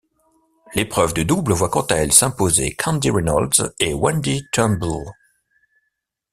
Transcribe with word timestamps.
L'épreuve 0.73 1.13
de 1.13 1.21
double 1.21 1.53
voit 1.53 1.69
quant 1.69 1.83
à 1.83 1.93
elle 1.97 2.11
s'imposer 2.11 2.73
Candy 2.73 3.11
Reynolds 3.11 3.75
et 3.77 3.93
Wendy 3.93 4.43
Turnbull. 4.51 5.05